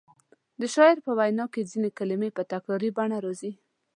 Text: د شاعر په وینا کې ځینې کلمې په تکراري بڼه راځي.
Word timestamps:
د 0.59 0.61
شاعر 0.73 0.97
په 1.05 1.11
وینا 1.19 1.45
کې 1.53 1.69
ځینې 1.71 1.89
کلمې 1.97 2.29
په 2.37 2.41
تکراري 2.51 2.89
بڼه 2.97 3.17
راځي. 3.25 3.51